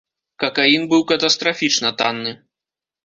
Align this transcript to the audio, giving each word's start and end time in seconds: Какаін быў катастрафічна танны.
Какаін 0.43 0.87
быў 0.95 1.05
катастрафічна 1.13 1.95
танны. 2.01 2.33